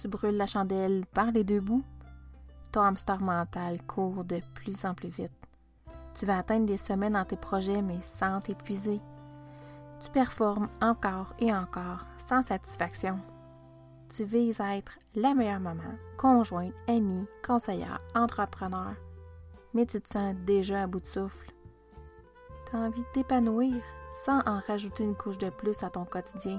[0.00, 1.82] Tu brûles la chandelle par les deux bouts.
[2.70, 5.32] Ton hamster mental court de plus en plus vite.
[6.14, 9.00] Tu vas atteindre des sommets dans tes projets, mais sans t'épuiser.
[10.00, 13.18] Tu performes encore et encore sans satisfaction.
[14.08, 15.82] Tu vises à être la meilleure maman,
[16.16, 18.94] conjointe, amie, conseillère, entrepreneur,
[19.74, 21.52] mais tu te sens déjà à bout de souffle.
[22.70, 23.74] Tu as envie de t'épanouir
[24.24, 26.58] sans en rajouter une couche de plus à ton quotidien.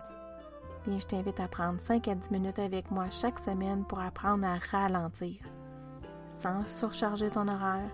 [0.87, 4.45] Bien, je t'invite à prendre 5 à 10 minutes avec moi chaque semaine pour apprendre
[4.45, 5.35] à ralentir,
[6.29, 7.91] sans surcharger ton horaire,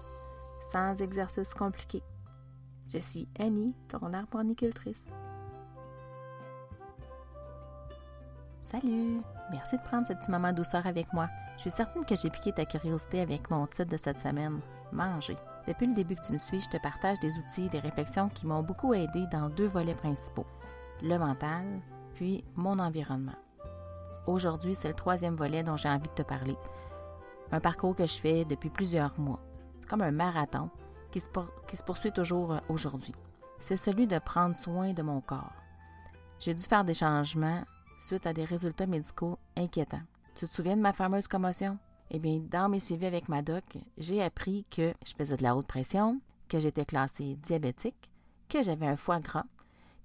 [0.71, 2.03] sans exercice compliqué.
[2.87, 5.11] Je suis Annie, ton arboricultrice.
[8.61, 9.21] Salut!
[9.51, 11.27] Merci de prendre ce petit moment douceur avec moi.
[11.57, 14.59] Je suis certaine que j'ai piqué ta curiosité avec mon titre de cette semaine,
[14.91, 15.37] Manger.
[15.67, 18.45] Depuis le début que tu me suis, je te partage des outils, des réflexions qui
[18.45, 20.45] m'ont beaucoup aidé dans deux volets principaux,
[21.01, 21.65] le mental,
[22.15, 23.35] puis mon environnement.
[24.25, 26.57] Aujourd'hui, c'est le troisième volet dont j'ai envie de te parler.
[27.51, 29.39] Un parcours que je fais depuis plusieurs mois.
[29.79, 30.69] C'est comme un marathon
[31.11, 31.27] qui se,
[31.67, 33.13] qui se poursuit toujours euh, aujourd'hui.
[33.59, 35.53] C'est celui de prendre soin de mon corps.
[36.39, 37.63] J'ai dû faire des changements
[37.99, 40.01] suite à des résultats médicaux inquiétants.
[40.35, 41.77] Tu te souviens de ma fameuse commotion?
[42.11, 45.55] Eh bien, dans mes suivis avec ma doc, j'ai appris que je faisais de la
[45.55, 46.19] haute pression,
[46.49, 48.11] que j'étais classée diabétique,
[48.49, 49.45] que j'avais un foie gras,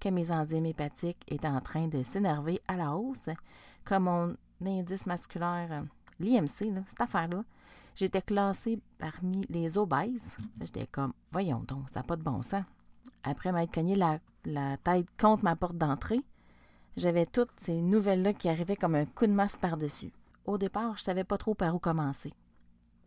[0.00, 3.28] que mes enzymes hépatiques étaient en train de s'énerver à la hausse,
[3.84, 4.34] que mon
[4.64, 5.84] indice masculaire,
[6.18, 6.48] l'IMC,
[6.88, 7.44] cette affaire-là,
[7.94, 10.36] j'étais classée parmi les obèses.
[10.60, 12.64] J'étais comme, voyons donc, ça n'a pas de bon sens.
[13.22, 16.22] Après m'être cogné la, la tête contre ma porte d'entrée,
[16.96, 20.12] j'avais toutes ces nouvelles-là qui arrivaient comme un coup de masse par-dessus.
[20.44, 22.32] Au départ, je savais pas trop par où commencer.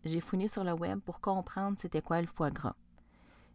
[0.05, 2.75] J'ai fouillé sur le web pour comprendre c'était quoi le foie gras.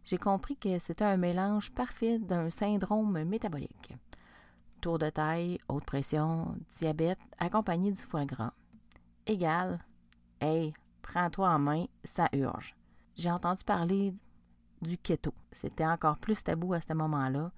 [0.05, 3.93] J'ai compris que c'était un mélange parfait d'un syndrome métabolique.
[4.81, 8.53] Tour de taille, haute pression, diabète, accompagné du foie gras.
[9.25, 9.79] Égal,
[10.41, 12.75] hey, prends-toi en main, ça urge.
[13.15, 14.13] J'ai entendu parler
[14.81, 15.33] du keto.
[15.51, 17.51] C'était encore plus tabou à ce moment-là.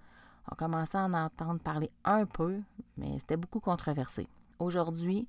[0.51, 2.59] On commençait à en entendre parler un peu,
[2.97, 4.27] mais c'était beaucoup controversé.
[4.59, 5.27] Aujourd'hui,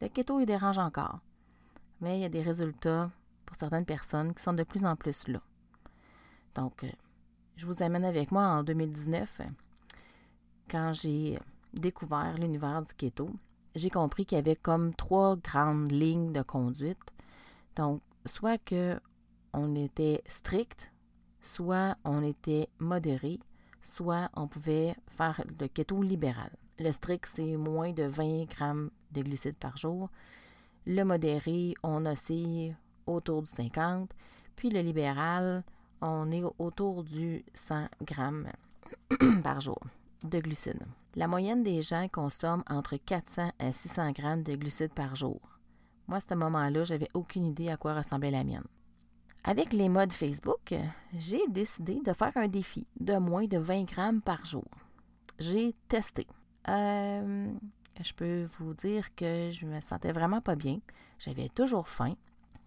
[0.00, 1.20] le keto, il dérange encore.
[2.00, 3.10] Mais il y a des résultats
[3.44, 5.40] pour certaines personnes qui sont de plus en plus là.
[6.58, 6.90] Donc, euh,
[7.56, 9.42] je vous amène avec moi en 2019,
[10.68, 11.38] quand j'ai
[11.72, 13.30] découvert l'univers du keto.
[13.76, 16.98] J'ai compris qu'il y avait comme trois grandes lignes de conduite.
[17.76, 18.98] Donc, soit que
[19.52, 20.90] on était strict,
[21.40, 23.38] soit on était modéré,
[23.80, 26.50] soit on pouvait faire le keto libéral.
[26.80, 30.10] Le strict, c'est moins de 20 grammes de glucides par jour.
[30.86, 32.76] Le modéré, on oscille
[33.06, 34.10] autour du 50.
[34.56, 35.62] Puis le libéral,
[36.00, 38.48] on est autour du 100 grammes
[39.42, 39.80] par jour
[40.24, 40.86] de glucides.
[41.14, 45.40] La moyenne des gens consomme entre 400 à 600 grammes de glucides par jour.
[46.06, 48.64] Moi, à ce moment-là, j'avais aucune idée à quoi ressemblait la mienne.
[49.44, 50.74] Avec les modes Facebook,
[51.14, 54.68] j'ai décidé de faire un défi de moins de 20 grammes par jour.
[55.38, 56.26] J'ai testé.
[56.68, 57.52] Euh,
[58.00, 60.80] je peux vous dire que je me sentais vraiment pas bien.
[61.18, 62.14] J'avais toujours faim,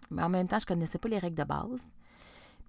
[0.10, 1.94] mais en même temps, je connaissais pas les règles de base.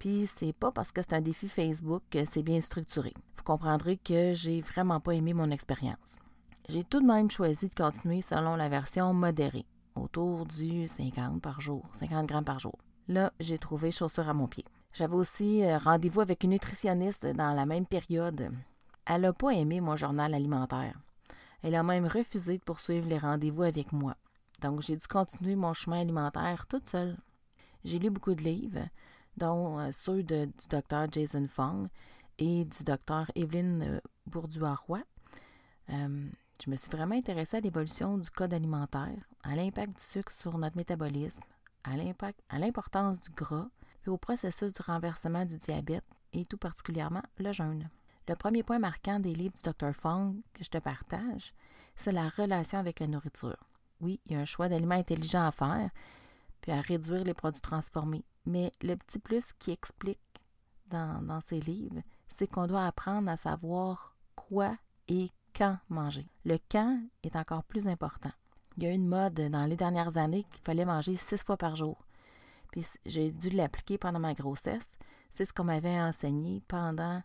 [0.02, 3.14] Puis c'est pas parce que c'est un défi Facebook que c'est bien structuré.
[3.36, 6.18] Vous comprendrez que j'ai vraiment pas aimé mon expérience.
[6.68, 9.64] J'ai tout de même choisi de continuer selon la version modérée,
[9.94, 12.76] autour du 50 par jour, 50 grammes par jour.
[13.06, 14.64] Là, j'ai trouvé chaussure à mon pied.
[14.92, 18.50] J'avais aussi euh, rendez-vous avec une nutritionniste dans la même période.
[19.06, 20.98] Elle n'a pas aimé mon journal alimentaire.
[21.62, 24.16] Elle a même refusé de poursuivre les rendez-vous avec moi.
[24.62, 27.16] Donc, j'ai dû continuer mon chemin alimentaire toute seule.
[27.84, 28.88] J'ai lu beaucoup de livres,
[29.36, 31.88] dont euh, ceux du docteur Jason Fong
[32.38, 35.00] et du docteur Evelyne euh, Bourduas-Roy.
[35.90, 36.28] Euh,
[36.64, 40.56] je me suis vraiment intéressée à l'évolution du code alimentaire, à l'impact du sucre sur
[40.58, 41.42] notre métabolisme,
[41.84, 41.90] à
[42.48, 43.68] à l'importance du gras,
[44.00, 47.88] puis au processus du renversement du diabète et tout particulièrement le jeûne.
[48.28, 49.92] Le premier point marquant des livres du Dr.
[49.92, 51.52] Fong que je te partage,
[51.96, 53.56] c'est la relation avec la nourriture.
[54.00, 55.90] Oui, il y a un choix d'aliments intelligents à faire,
[56.62, 58.24] puis à réduire les produits transformés.
[58.46, 60.18] Mais le petit plus qui explique
[60.88, 64.76] dans, ces livres, c'est qu'on doit apprendre à savoir quoi
[65.08, 66.28] et quand manger.
[66.44, 68.32] Le quand est encore plus important.
[68.76, 71.76] Il y a une mode dans les dernières années qu'il fallait manger six fois par
[71.76, 72.06] jour.
[72.70, 74.98] Puis j'ai dû l'appliquer pendant ma grossesse.
[75.30, 77.22] C'est ce qu'on m'avait enseigné pendant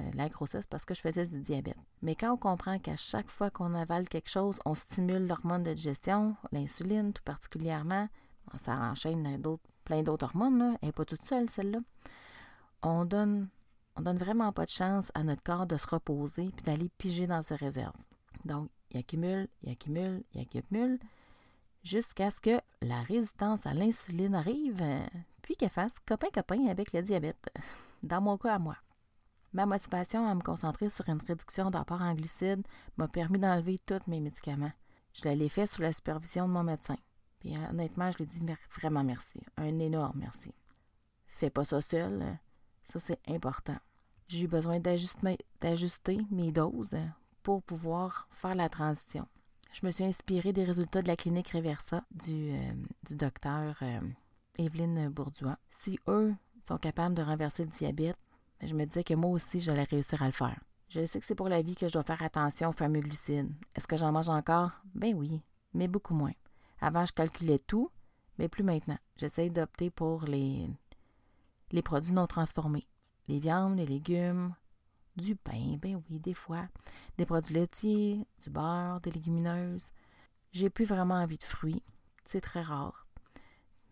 [0.00, 1.76] euh, la grossesse parce que je faisais du diabète.
[2.02, 5.72] Mais quand on comprend qu'à chaque fois qu'on avale quelque chose, on stimule l'hormone de
[5.72, 8.08] digestion, l'insuline tout particulièrement,
[8.58, 9.40] ça enchaîne
[9.84, 11.80] plein d'autres hormones, elle n'est pas toute seule celle-là,
[12.82, 13.48] on donne,
[13.96, 17.26] on donne vraiment pas de chance à notre corps de se reposer puis d'aller piger
[17.26, 17.96] dans ses réserves.
[18.44, 20.98] Donc, il accumule, il accumule, il accumule,
[21.84, 25.06] jusqu'à ce que la résistance à l'insuline arrive, euh,
[25.42, 27.50] puis qu'elle fasse copain-copain avec le diabète,
[28.02, 28.76] dans mon cas à moi.
[29.52, 32.66] Ma motivation à me concentrer sur une réduction d'apport en glucides
[32.96, 34.72] m'a permis d'enlever tous mes médicaments.
[35.12, 36.96] Je l'ai fait sous la supervision de mon médecin.
[37.42, 38.40] Puis honnêtement, je lui dis
[38.76, 39.40] vraiment merci.
[39.56, 40.54] Un énorme merci.
[41.26, 42.22] Fais pas ça seul.
[42.22, 42.32] Euh,
[42.84, 43.76] ça, c'est important.
[44.28, 46.96] J'ai eu besoin d'ajuster mes doses
[47.42, 49.26] pour pouvoir faire la transition.
[49.72, 52.72] Je me suis inspirée des résultats de la clinique Reversa du, euh,
[53.10, 54.00] docteur euh,
[54.58, 55.58] Evelyne Bourdois.
[55.70, 58.18] Si eux sont capables de renverser le diabète,
[58.62, 60.60] je me disais que moi aussi, j'allais réussir à le faire.
[60.90, 63.52] Je sais que c'est pour la vie que je dois faire attention aux fameux glucides.
[63.74, 64.70] Est-ce que j'en mange encore?
[64.94, 65.40] Ben oui,
[65.74, 66.34] mais beaucoup moins.
[66.82, 67.90] Avant, je calculais tout,
[68.38, 68.98] mais plus maintenant.
[69.16, 70.68] J'essaie d'opter pour les,
[71.70, 72.88] les produits non transformés.
[73.28, 74.52] Les viandes, les légumes,
[75.14, 76.66] du pain, ben oui, des fois,
[77.18, 79.92] des produits laitiers, du beurre, des légumineuses.
[80.50, 81.84] J'ai plus vraiment envie de fruits.
[82.24, 83.06] C'est très rare.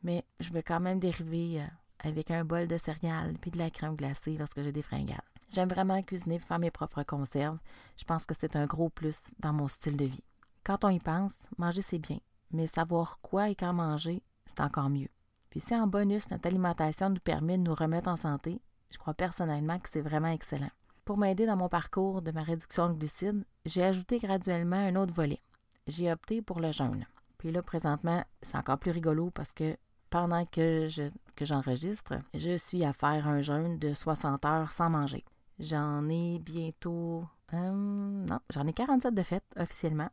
[0.03, 1.67] Mais je vais quand même dériver euh,
[2.01, 5.23] avec un bol de céréales puis de la crème glacée lorsque j'ai des fringales.
[5.53, 7.59] J'aime vraiment cuisiner faire mes propres conserves.
[7.97, 10.25] Je pense que c'est un gros plus dans mon style de vie.
[10.65, 12.19] Quand on y pense, manger c'est bien,
[12.53, 15.09] mais savoir quoi et quand manger, c'est encore mieux.
[15.51, 18.61] Puis si en bonus notre alimentation nous permet de nous remettre en santé,
[18.91, 20.71] je crois personnellement que c'est vraiment excellent.
[21.05, 25.13] Pour m'aider dans mon parcours de ma réduction de glucides, j'ai ajouté graduellement un autre
[25.13, 25.41] volet.
[25.87, 27.07] J'ai opté pour le jeûne.
[27.39, 29.77] Puis là, présentement, c'est encore plus rigolo parce que
[30.11, 31.05] pendant que je
[31.37, 35.25] que j'enregistre, je suis à faire un jeûne de 60 heures sans manger.
[35.59, 37.25] J'en ai bientôt.
[37.55, 40.11] Euh, non, j'en ai 47 de fait, officiellement.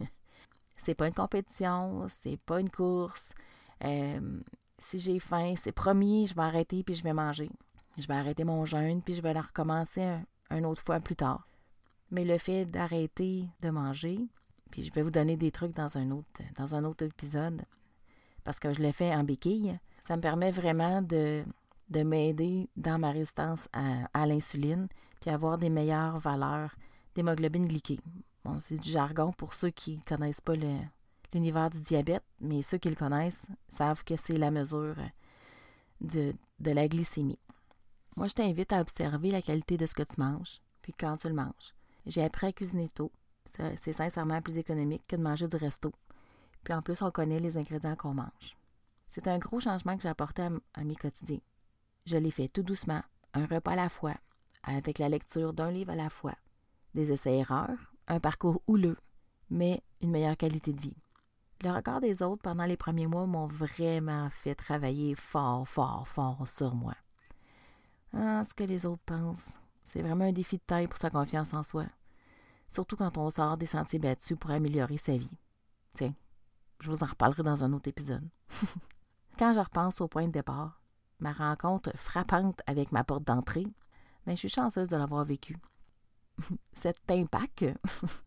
[0.80, 3.30] c'est pas une compétition, c'est pas une course.
[3.84, 4.40] Euh,
[4.78, 7.50] si j'ai faim, c'est promis, je vais arrêter puis je vais manger.
[7.98, 11.16] Je vais arrêter mon jeûne puis je vais la recommencer un, une autre fois plus
[11.16, 11.46] tard.
[12.10, 14.18] Mais le fait d'arrêter de manger,
[14.70, 17.62] puis je vais vous donner des trucs dans un autre, dans un autre épisode,
[18.42, 21.44] parce que je le fais en béquille, ça me permet vraiment de,
[21.90, 24.88] de m'aider dans ma résistance à, l'insuline,
[25.20, 26.74] puis avoir des meilleures valeurs
[27.14, 28.00] d'hémoglobine glyquée.
[28.44, 30.54] Bon, c'est du jargon pour ceux qui ne connaissent pas
[31.34, 34.96] l'univers du diabète, mais ceux qui le connaissent savent que c'est la mesure
[36.00, 37.38] de, de la glycémie.
[38.16, 41.28] Moi, je t'invite à observer la qualité de ce que tu manges, puis quand tu
[41.28, 41.74] le manges.
[42.06, 43.12] J'ai appris à cuisiner tôt.
[43.44, 45.92] C'est sincèrement plus économique que de manger du resto.
[46.64, 48.56] Puis en plus, on connaît les ingrédients qu'on mange.
[49.08, 51.40] C'est un gros changement que j'ai apporté à, mes quotidiens.
[52.06, 53.02] Je l'ai fait tout doucement,
[53.34, 54.14] un repas à la fois,
[54.62, 56.34] avec la lecture d'un livre à la fois.
[56.94, 58.96] Des essais-erreurs, un parcours houleux,
[59.50, 60.96] mais une meilleure qualité de vie.
[61.62, 66.48] Le regard des autres pendant les premiers mois m'ont vraiment fait travailler fort, fort, fort
[66.48, 66.94] sur moi.
[68.12, 69.52] Ah, ce que les autres pensent.
[69.84, 71.84] C'est vraiment un défi de taille pour sa confiance en soi.
[72.66, 75.38] Surtout quand on sort des sentiers battus pour améliorer sa vie.
[75.94, 76.14] Tiens,
[76.80, 78.28] je vous en reparlerai dans un autre épisode.
[79.38, 80.80] quand je repense au point de départ,
[81.20, 83.66] ma rencontre frappante avec ma porte d'entrée,
[84.26, 85.56] ben, je suis chanceuse de l'avoir vécu.
[86.72, 87.64] Cet impact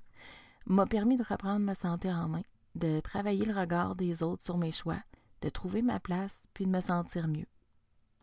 [0.66, 2.44] m'a permis de reprendre ma santé en main,
[2.76, 5.02] de travailler le regard des autres sur mes choix,
[5.42, 7.48] de trouver ma place, puis de me sentir mieux.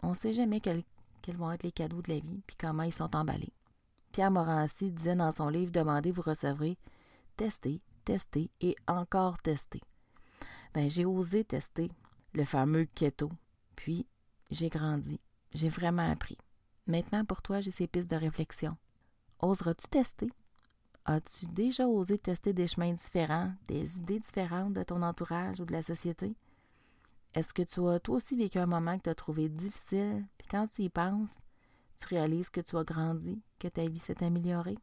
[0.02, 0.82] On ne sait jamais quel
[1.20, 3.52] quels vont être les cadeaux de la vie, puis comment ils sont emballés.
[4.12, 6.78] Pierre Morancy disait dans son livre Demandez, vous recevrez.
[7.36, 9.80] Tester, tester et encore tester.
[10.74, 11.90] Ben, j'ai osé tester
[12.32, 13.30] le fameux keto.
[13.76, 14.06] Puis,
[14.50, 15.20] j'ai grandi.
[15.52, 16.38] J'ai vraiment appris.
[16.86, 18.76] Maintenant, pour toi, j'ai ces pistes de réflexion.
[19.42, 20.30] Oseras-tu tester?
[21.06, 25.72] As-tu déjà osé tester des chemins différents, des idées différentes de ton entourage ou de
[25.72, 26.34] la société?
[27.32, 30.46] Est-ce que tu as toi aussi vécu un moment que tu as trouvé difficile, puis
[30.50, 31.30] quand tu y penses,
[31.96, 34.78] tu réalises que tu as grandi, que ta vie s'est améliorée?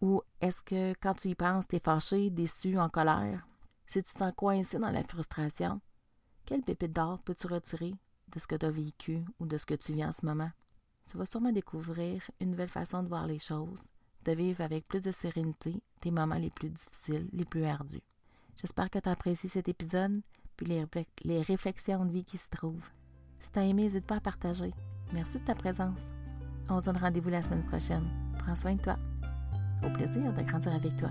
[0.00, 3.46] Ou est-ce que quand tu y penses, tu es fâché, déçu, en colère?
[3.86, 5.80] Si tu te sens coincé dans la frustration,
[6.46, 7.94] quelle pépite d'or peux-tu retirer
[8.28, 10.50] de ce que tu as vécu ou de ce que tu vis en ce moment?
[11.10, 13.82] Tu vas sûrement découvrir une nouvelle façon de voir les choses,
[14.24, 18.02] de vivre avec plus de sérénité tes moments les plus difficiles, les plus ardus.
[18.56, 20.20] J'espère que tu as apprécié cet épisode
[20.66, 22.90] les, réflexions de vie qui se trouvent.
[23.40, 24.72] Si t'as aimé, n'hésite pas à partager.
[25.12, 26.00] Merci de ta présence.
[26.68, 28.06] On se donne rendez-vous la semaine prochaine.
[28.38, 28.96] Prends soin de toi.
[29.84, 31.10] Au plaisir de grandir avec toi.